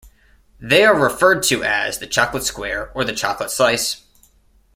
[0.59, 4.01] They are referred to as the "chocolate square" or the "chocolate slice".